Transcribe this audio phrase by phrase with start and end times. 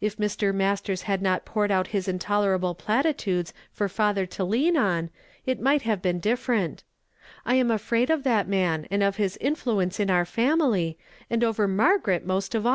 [0.00, 0.54] If Mr.
[0.54, 5.10] iMiisU'i s had not jiourcd out hin iiitolenil)le phitU tiidcH for father to lean on,
[5.44, 6.78] it might have been dif feront.
[7.44, 10.96] I am afraid of that man, and of liis influ ence in our family,
[11.28, 12.74] and over Ahirgaret most of aU.